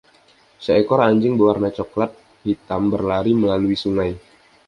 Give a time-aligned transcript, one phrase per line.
[0.63, 2.09] seekor anjing berwarna coklat-
[2.49, 4.11] hitam berlari melalui sungai